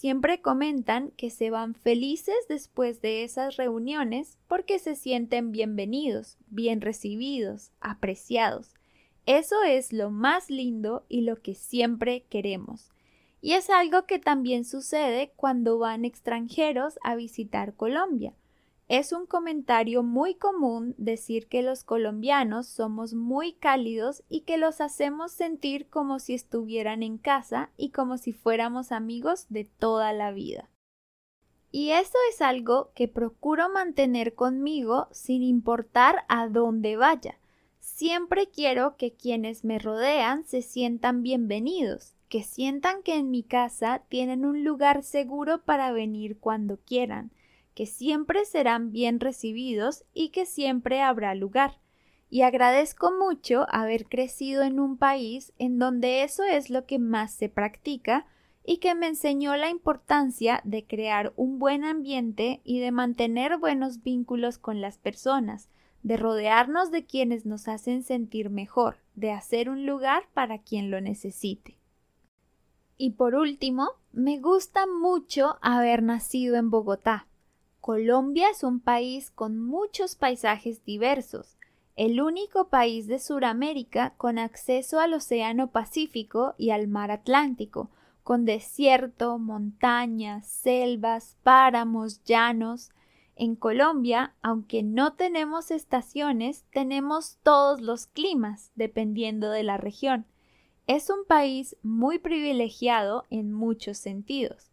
Siempre 0.00 0.40
comentan 0.40 1.10
que 1.18 1.28
se 1.28 1.50
van 1.50 1.74
felices 1.74 2.34
después 2.48 3.02
de 3.02 3.22
esas 3.22 3.58
reuniones 3.58 4.38
porque 4.48 4.78
se 4.78 4.96
sienten 4.96 5.52
bienvenidos, 5.52 6.38
bien 6.46 6.80
recibidos, 6.80 7.70
apreciados. 7.82 8.72
Eso 9.26 9.62
es 9.62 9.92
lo 9.92 10.10
más 10.10 10.48
lindo 10.48 11.04
y 11.10 11.20
lo 11.20 11.36
que 11.42 11.54
siempre 11.54 12.24
queremos 12.30 12.90
y 13.42 13.52
es 13.52 13.68
algo 13.68 14.06
que 14.06 14.18
también 14.18 14.64
sucede 14.64 15.32
cuando 15.36 15.78
van 15.78 16.06
extranjeros 16.06 16.98
a 17.02 17.14
visitar 17.14 17.74
Colombia. 17.74 18.34
Es 18.90 19.12
un 19.12 19.24
comentario 19.24 20.02
muy 20.02 20.34
común 20.34 20.96
decir 20.98 21.46
que 21.46 21.62
los 21.62 21.84
colombianos 21.84 22.66
somos 22.66 23.14
muy 23.14 23.52
cálidos 23.52 24.24
y 24.28 24.40
que 24.40 24.58
los 24.58 24.80
hacemos 24.80 25.30
sentir 25.30 25.88
como 25.88 26.18
si 26.18 26.34
estuvieran 26.34 27.04
en 27.04 27.16
casa 27.16 27.70
y 27.76 27.90
como 27.90 28.18
si 28.18 28.32
fuéramos 28.32 28.90
amigos 28.90 29.46
de 29.48 29.62
toda 29.62 30.12
la 30.12 30.32
vida. 30.32 30.70
Y 31.70 31.90
eso 31.90 32.18
es 32.32 32.42
algo 32.42 32.90
que 32.96 33.06
procuro 33.06 33.68
mantener 33.68 34.34
conmigo 34.34 35.06
sin 35.12 35.44
importar 35.44 36.24
a 36.26 36.48
dónde 36.48 36.96
vaya. 36.96 37.38
Siempre 37.78 38.48
quiero 38.48 38.96
que 38.96 39.12
quienes 39.12 39.62
me 39.62 39.78
rodean 39.78 40.44
se 40.46 40.62
sientan 40.62 41.22
bienvenidos, 41.22 42.16
que 42.28 42.42
sientan 42.42 43.04
que 43.04 43.14
en 43.14 43.30
mi 43.30 43.44
casa 43.44 44.02
tienen 44.08 44.44
un 44.44 44.64
lugar 44.64 45.04
seguro 45.04 45.62
para 45.62 45.92
venir 45.92 46.38
cuando 46.40 46.76
quieran, 46.78 47.30
que 47.80 47.86
siempre 47.86 48.44
serán 48.44 48.92
bien 48.92 49.20
recibidos 49.20 50.04
y 50.12 50.32
que 50.32 50.44
siempre 50.44 51.00
habrá 51.00 51.34
lugar. 51.34 51.80
Y 52.28 52.42
agradezco 52.42 53.10
mucho 53.10 53.64
haber 53.70 54.04
crecido 54.04 54.64
en 54.64 54.78
un 54.78 54.98
país 54.98 55.54
en 55.56 55.78
donde 55.78 56.22
eso 56.22 56.44
es 56.44 56.68
lo 56.68 56.84
que 56.84 56.98
más 56.98 57.32
se 57.32 57.48
practica 57.48 58.26
y 58.66 58.80
que 58.80 58.94
me 58.94 59.06
enseñó 59.06 59.56
la 59.56 59.70
importancia 59.70 60.60
de 60.62 60.86
crear 60.86 61.32
un 61.36 61.58
buen 61.58 61.84
ambiente 61.84 62.60
y 62.64 62.80
de 62.80 62.92
mantener 62.92 63.56
buenos 63.56 64.02
vínculos 64.02 64.58
con 64.58 64.82
las 64.82 64.98
personas, 64.98 65.70
de 66.02 66.18
rodearnos 66.18 66.90
de 66.90 67.06
quienes 67.06 67.46
nos 67.46 67.66
hacen 67.66 68.02
sentir 68.02 68.50
mejor, 68.50 68.98
de 69.14 69.30
hacer 69.30 69.70
un 69.70 69.86
lugar 69.86 70.24
para 70.34 70.58
quien 70.58 70.90
lo 70.90 71.00
necesite. 71.00 71.78
Y 72.98 73.12
por 73.12 73.34
último, 73.34 73.92
me 74.12 74.38
gusta 74.38 74.86
mucho 74.86 75.56
haber 75.62 76.02
nacido 76.02 76.56
en 76.56 76.68
Bogotá. 76.68 77.26
Colombia 77.80 78.50
es 78.50 78.62
un 78.62 78.80
país 78.80 79.30
con 79.30 79.58
muchos 79.58 80.14
paisajes 80.14 80.84
diversos, 80.84 81.56
el 81.96 82.20
único 82.20 82.68
país 82.68 83.06
de 83.06 83.18
Sudamérica 83.18 84.12
con 84.18 84.38
acceso 84.38 85.00
al 85.00 85.14
Océano 85.14 85.70
Pacífico 85.70 86.54
y 86.58 86.70
al 86.70 86.88
Mar 86.88 87.10
Atlántico, 87.10 87.90
con 88.22 88.44
desierto, 88.44 89.38
montañas, 89.38 90.46
selvas, 90.46 91.38
páramos, 91.42 92.22
llanos. 92.24 92.90
En 93.34 93.56
Colombia, 93.56 94.34
aunque 94.42 94.82
no 94.82 95.14
tenemos 95.14 95.70
estaciones, 95.70 96.66
tenemos 96.72 97.38
todos 97.42 97.80
los 97.80 98.06
climas, 98.06 98.72
dependiendo 98.74 99.50
de 99.50 99.62
la 99.62 99.78
región. 99.78 100.26
Es 100.86 101.08
un 101.08 101.24
país 101.26 101.76
muy 101.82 102.18
privilegiado 102.18 103.24
en 103.30 103.52
muchos 103.52 103.96
sentidos, 103.96 104.69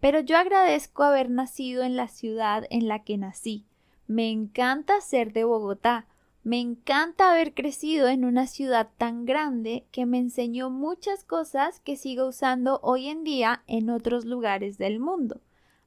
pero 0.00 0.20
yo 0.20 0.36
agradezco 0.38 1.02
haber 1.02 1.30
nacido 1.30 1.82
en 1.82 1.96
la 1.96 2.08
ciudad 2.08 2.64
en 2.70 2.88
la 2.88 3.04
que 3.04 3.18
nací. 3.18 3.66
Me 4.06 4.30
encanta 4.30 5.00
ser 5.00 5.32
de 5.32 5.44
Bogotá, 5.44 6.06
me 6.42 6.58
encanta 6.58 7.30
haber 7.30 7.52
crecido 7.52 8.08
en 8.08 8.24
una 8.24 8.46
ciudad 8.46 8.88
tan 8.96 9.26
grande 9.26 9.84
que 9.92 10.06
me 10.06 10.18
enseñó 10.18 10.70
muchas 10.70 11.22
cosas 11.22 11.80
que 11.80 11.96
sigo 11.96 12.26
usando 12.26 12.80
hoy 12.82 13.08
en 13.08 13.24
día 13.24 13.62
en 13.66 13.90
otros 13.90 14.24
lugares 14.24 14.78
del 14.78 15.00
mundo. 15.00 15.42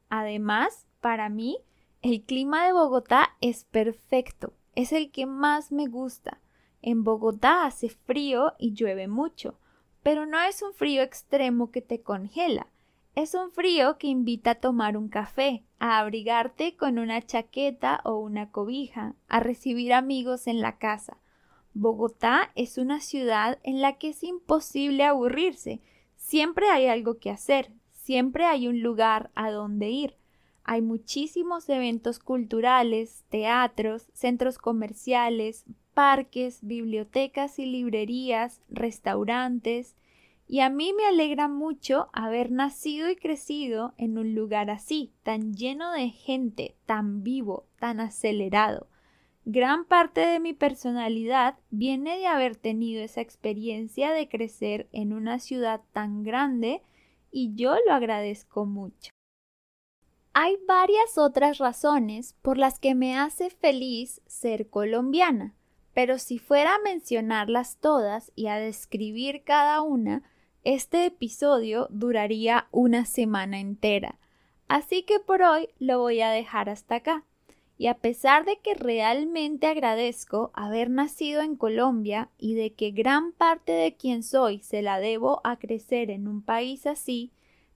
Además, 0.09 0.85
para 1.01 1.27
mí, 1.29 1.57
el 2.03 2.21
clima 2.21 2.65
de 2.65 2.73
Bogotá 2.73 3.35
es 3.41 3.65
perfecto, 3.65 4.53
es 4.75 4.93
el 4.93 5.11
que 5.11 5.25
más 5.25 5.71
me 5.71 5.87
gusta 5.87 6.39
En 6.81 7.03
Bogotá 7.03 7.65
hace 7.65 7.89
frío 7.89 8.53
y 8.59 8.73
llueve 8.73 9.07
mucho, 9.07 9.57
pero 10.03 10.25
no 10.25 10.39
es 10.41 10.61
un 10.61 10.73
frío 10.73 11.01
extremo 11.01 11.71
que 11.71 11.81
te 11.81 12.01
congela, 12.01 12.67
es 13.15 13.35
un 13.35 13.51
frío 13.51 13.97
que 13.97 14.07
invita 14.07 14.51
a 14.51 14.55
tomar 14.55 14.97
un 14.97 15.07
café, 15.07 15.63
a 15.79 15.99
abrigarte 15.99 16.75
con 16.75 16.97
una 16.97 17.21
chaqueta 17.21 18.01
o 18.05 18.17
una 18.17 18.49
cobija, 18.49 19.15
a 19.27 19.39
recibir 19.39 19.93
amigos 19.93 20.47
en 20.47 20.61
la 20.61 20.77
casa. 20.77 21.17
Bogotá 21.75 22.51
es 22.55 22.77
una 22.77 22.99
ciudad 23.01 23.59
en 23.63 23.81
la 23.81 23.97
que 23.97 24.09
es 24.09 24.23
imposible 24.23 25.03
aburrirse. 25.03 25.81
Siempre 26.15 26.69
hay 26.69 26.87
algo 26.87 27.17
que 27.19 27.29
hacer, 27.29 27.71
siempre 27.91 28.45
hay 28.45 28.67
un 28.67 28.81
lugar 28.81 29.29
a 29.35 29.51
donde 29.51 29.89
ir. 29.89 30.17
Hay 30.63 30.81
muchísimos 30.81 31.67
eventos 31.69 32.19
culturales, 32.19 33.25
teatros, 33.29 34.07
centros 34.13 34.57
comerciales, 34.57 35.65
parques, 35.93 36.59
bibliotecas 36.61 37.59
y 37.59 37.65
librerías, 37.65 38.61
restaurantes, 38.69 39.95
y 40.53 40.59
a 40.59 40.69
mí 40.69 40.93
me 40.93 41.07
alegra 41.07 41.47
mucho 41.47 42.09
haber 42.13 42.51
nacido 42.51 43.09
y 43.09 43.15
crecido 43.15 43.95
en 43.97 44.19
un 44.19 44.35
lugar 44.35 44.69
así, 44.69 45.11
tan 45.23 45.55
lleno 45.55 45.91
de 45.91 46.09
gente, 46.09 46.75
tan 46.85 47.23
vivo, 47.23 47.65
tan 47.79 47.99
acelerado. 47.99 48.85
Gran 49.45 49.83
parte 49.83 50.21
de 50.21 50.39
mi 50.39 50.53
personalidad 50.53 51.57
viene 51.71 52.19
de 52.19 52.27
haber 52.27 52.55
tenido 52.55 53.01
esa 53.01 53.19
experiencia 53.19 54.11
de 54.11 54.29
crecer 54.29 54.89
en 54.91 55.11
una 55.11 55.39
ciudad 55.39 55.81
tan 55.91 56.21
grande 56.21 56.83
y 57.31 57.55
yo 57.55 57.73
lo 57.87 57.91
agradezco 57.91 58.67
mucho. 58.67 59.09
Hay 60.33 60.57
varias 60.67 61.17
otras 61.17 61.57
razones 61.57 62.35
por 62.43 62.59
las 62.59 62.77
que 62.77 62.93
me 62.93 63.17
hace 63.17 63.49
feliz 63.49 64.21
ser 64.27 64.69
colombiana, 64.69 65.55
pero 65.95 66.19
si 66.19 66.37
fuera 66.37 66.75
a 66.75 66.79
mencionarlas 66.83 67.77
todas 67.77 68.31
y 68.35 68.47
a 68.47 68.57
describir 68.57 69.43
cada 69.43 69.81
una, 69.81 70.21
este 70.63 71.05
episodio 71.05 71.87
duraría 71.89 72.67
una 72.71 73.05
semana 73.05 73.59
entera, 73.59 74.19
así 74.67 75.03
que 75.03 75.19
por 75.19 75.41
hoy 75.41 75.69
lo 75.77 75.99
voy 75.99 76.21
a 76.21 76.29
dejar 76.29 76.69
hasta 76.69 76.95
acá. 76.95 77.25
Y 77.77 77.87
a 77.87 77.95
pesar 77.95 78.45
de 78.45 78.59
que 78.59 78.75
realmente 78.75 79.67
agradezco 79.67 80.51
haber 80.53 80.89
nacido 80.89 81.41
en 81.41 81.55
Colombia 81.55 82.29
y 82.37 82.53
de 82.53 82.73
que 82.73 82.91
gran 82.91 83.33
parte 83.33 83.71
de 83.71 83.95
quien 83.95 84.23
soy 84.23 84.59
se 84.59 84.81
la 84.81 84.99
debo 84.99 85.41
a 85.43 85.57
crecer 85.57 86.11
en 86.11 86.27
un 86.27 86.41
país 86.43 86.85
así, 86.85 87.33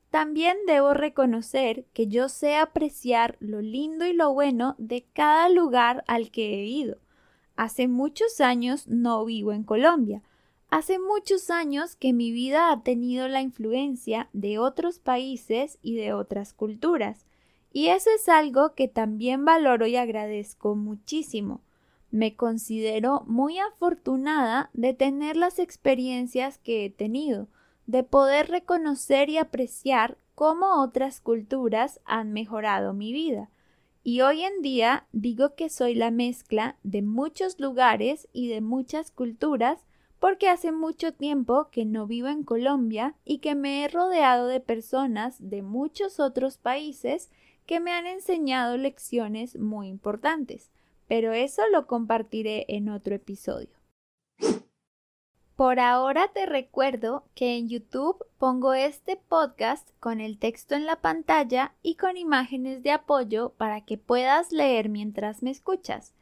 también 0.09 0.55
debo 0.65 0.93
reconocer 0.93 1.85
que 1.93 2.07
yo 2.07 2.29
sé 2.29 2.55
apreciar 2.55 3.35
lo 3.39 3.61
lindo 3.61 4.05
y 4.05 4.13
lo 4.13 4.33
bueno 4.33 4.75
de 4.77 5.05
cada 5.13 5.49
lugar 5.49 6.03
al 6.07 6.31
que 6.31 6.53
he 6.53 6.65
ido. 6.65 6.99
Hace 7.57 7.87
muchos 7.87 8.39
años 8.39 8.87
no 8.87 9.25
vivo 9.25 9.51
en 9.51 9.63
Colombia, 9.63 10.21
Hace 10.69 10.99
muchos 10.99 11.49
años 11.49 11.95
que 11.95 12.11
mi 12.11 12.31
vida 12.31 12.71
ha 12.71 12.83
tenido 12.83 13.29
la 13.29 13.41
influencia 13.41 14.29
de 14.33 14.59
otros 14.59 14.99
países 14.99 15.79
y 15.81 15.95
de 15.95 16.11
otras 16.11 16.53
culturas, 16.53 17.25
y 17.71 17.87
eso 17.87 18.09
es 18.13 18.27
algo 18.27 18.75
que 18.75 18.89
también 18.89 19.45
valoro 19.45 19.87
y 19.87 19.95
agradezco 19.95 20.75
muchísimo. 20.75 21.61
Me 22.11 22.35
considero 22.35 23.23
muy 23.27 23.59
afortunada 23.59 24.69
de 24.73 24.93
tener 24.93 25.37
las 25.37 25.57
experiencias 25.57 26.57
que 26.57 26.83
he 26.83 26.89
tenido, 26.89 27.47
de 27.85 28.03
poder 28.03 28.49
reconocer 28.49 29.29
y 29.29 29.37
apreciar 29.37 30.17
cómo 30.35 30.81
otras 30.81 31.21
culturas 31.21 32.01
han 32.03 32.33
mejorado 32.33 32.93
mi 32.93 33.13
vida. 33.13 33.49
Y 34.03 34.19
hoy 34.21 34.43
en 34.43 34.61
día 34.61 35.05
digo 35.13 35.55
que 35.55 35.69
soy 35.69 35.95
la 35.95 36.11
mezcla 36.11 36.75
de 36.83 37.01
muchos 37.01 37.57
lugares 37.59 38.27
y 38.33 38.49
de 38.49 38.59
muchas 38.59 39.11
culturas 39.11 39.86
porque 40.19 40.49
hace 40.49 40.71
mucho 40.71 41.13
tiempo 41.13 41.69
que 41.71 41.85
no 41.85 42.07
vivo 42.07 42.27
en 42.27 42.43
Colombia 42.43 43.15
y 43.23 43.39
que 43.39 43.55
me 43.55 43.83
he 43.83 43.87
rodeado 43.87 44.47
de 44.47 44.59
personas 44.59 45.35
de 45.39 45.61
muchos 45.61 46.19
otros 46.19 46.57
países 46.57 47.29
que 47.65 47.79
me 47.79 47.91
han 47.91 48.07
enseñado 48.07 48.77
lecciones 48.77 49.57
muy 49.57 49.87
importantes, 49.89 50.71
pero 51.07 51.33
eso 51.33 51.61
lo 51.71 51.85
compartiré 51.85 52.65
en 52.69 52.89
otro 52.89 53.13
episodio. 53.13 53.69
Por 55.57 55.79
ahora 55.79 56.27
te 56.27 56.45
recuerdo 56.45 57.23
que 57.33 57.57
en 57.57 57.67
YouTube 57.67 58.23
pongo 58.37 58.75
este 58.75 59.17
podcast 59.17 59.89
con 59.99 60.21
el 60.21 60.37
texto 60.37 60.75
en 60.75 60.85
la 60.85 60.97
pantalla 60.97 61.73
y 61.81 61.95
con 61.95 62.15
imágenes 62.15 62.83
de 62.83 62.91
apoyo 62.91 63.53
para 63.57 63.81
que 63.81 63.97
puedas 63.97 64.51
leer 64.51 64.87
mientras 64.87 65.41
me 65.41 65.49
escuchas. 65.49 66.13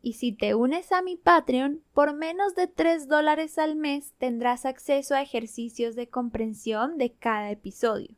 Y 0.00 0.14
si 0.14 0.32
te 0.32 0.54
unes 0.54 0.92
a 0.92 1.02
mi 1.02 1.16
Patreon, 1.16 1.82
por 1.92 2.14
menos 2.14 2.54
de 2.54 2.66
3 2.68 3.08
dólares 3.08 3.58
al 3.58 3.76
mes 3.76 4.14
tendrás 4.18 4.64
acceso 4.64 5.14
a 5.14 5.22
ejercicios 5.22 5.96
de 5.96 6.08
comprensión 6.08 6.98
de 6.98 7.12
cada 7.12 7.50
episodio. 7.50 8.14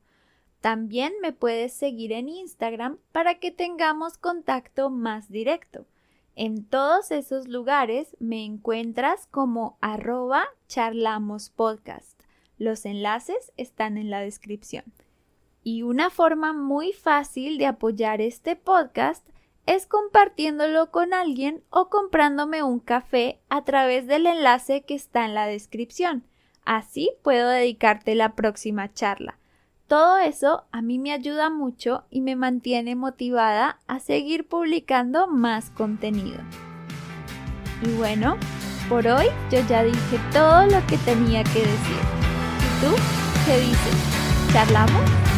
También 0.60 1.14
me 1.22 1.32
puedes 1.32 1.72
seguir 1.72 2.12
en 2.12 2.28
Instagram 2.28 2.98
para 3.12 3.38
que 3.38 3.50
tengamos 3.50 4.18
contacto 4.18 4.90
más 4.90 5.30
directo. 5.30 5.86
En 6.36 6.64
todos 6.64 7.10
esos 7.10 7.48
lugares 7.48 8.14
me 8.20 8.44
encuentras 8.44 9.26
como 9.26 9.78
arroba 9.80 10.44
charlamospodcast. 10.68 12.20
Los 12.58 12.84
enlaces 12.84 13.52
están 13.56 13.96
en 13.96 14.10
la 14.10 14.20
descripción. 14.20 14.84
Y 15.62 15.82
una 15.82 16.10
forma 16.10 16.52
muy 16.52 16.92
fácil 16.92 17.56
de 17.56 17.66
apoyar 17.66 18.20
este 18.20 18.54
podcast 18.54 19.26
es 19.66 19.86
compartiéndolo 19.86 20.90
con 20.90 21.14
alguien 21.14 21.62
o 21.70 21.88
comprándome 21.88 22.62
un 22.62 22.80
café 22.80 23.40
a 23.48 23.64
través 23.64 24.06
del 24.06 24.26
enlace 24.26 24.82
que 24.82 24.94
está 24.94 25.24
en 25.24 25.34
la 25.34 25.46
descripción. 25.46 26.24
Así 26.64 27.10
puedo 27.22 27.48
dedicarte 27.48 28.14
la 28.14 28.34
próxima 28.34 28.92
charla. 28.92 29.38
Todo 29.86 30.18
eso 30.18 30.64
a 30.70 30.82
mí 30.82 30.98
me 30.98 31.12
ayuda 31.12 31.50
mucho 31.50 32.04
y 32.10 32.20
me 32.20 32.36
mantiene 32.36 32.94
motivada 32.94 33.80
a 33.88 33.98
seguir 33.98 34.46
publicando 34.46 35.26
más 35.26 35.70
contenido. 35.70 36.38
Y 37.82 37.90
bueno, 37.94 38.36
por 38.88 39.06
hoy 39.06 39.26
yo 39.50 39.58
ya 39.68 39.82
dije 39.82 40.20
todo 40.32 40.66
lo 40.66 40.86
que 40.86 40.96
tenía 40.98 41.42
que 41.42 41.60
decir. 41.60 42.00
¿Y 42.60 42.84
tú 42.84 42.94
qué 43.46 43.58
dices? 43.58 44.52
¿Charlamos? 44.52 45.29